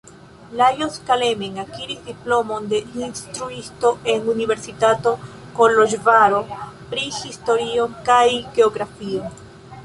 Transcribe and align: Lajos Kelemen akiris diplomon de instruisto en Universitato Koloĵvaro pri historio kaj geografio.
Lajos 0.59 0.93
Kelemen 1.07 1.59
akiris 1.63 1.99
diplomon 2.07 2.65
de 2.71 2.79
instruisto 3.09 3.91
en 4.15 4.25
Universitato 4.35 5.13
Koloĵvaro 5.61 6.41
pri 6.95 7.05
historio 7.21 7.87
kaj 8.09 8.25
geografio. 8.59 9.31